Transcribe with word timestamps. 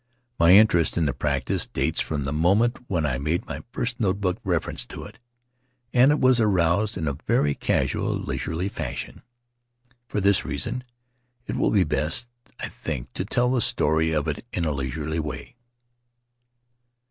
My 0.39 0.55
interest 0.55 0.97
in 0.97 1.05
the 1.05 1.13
practice 1.13 1.67
dates 1.67 2.01
from 2.01 2.23
the 2.23 2.33
moment 2.33 2.79
when 2.87 3.05
I 3.05 3.19
made 3.19 3.45
my 3.45 3.61
first 3.71 3.99
notebook 3.99 4.39
reference 4.43 4.83
to 4.87 5.03
it, 5.03 5.19
and 5.93 6.09
it 6.11 6.19
was 6.19 6.41
aroused 6.41 6.97
in 6.97 7.07
a 7.07 7.13
very 7.27 7.53
casual, 7.53 8.15
leisurely 8.15 8.67
fashion. 8.67 9.21
For 10.07 10.19
this 10.19 10.43
reason 10.43 10.83
it 11.45 11.55
will 11.55 11.69
be 11.69 11.83
best, 11.83 12.25
I 12.59 12.67
think, 12.67 13.13
to 13.13 13.23
tell 13.23 13.51
the 13.51 13.61
story 13.61 14.11
of 14.11 14.27
it 14.27 14.43
in 14.51 14.65
a 14.65 14.71
leisurely 14.71 15.19
way. 15.19 15.55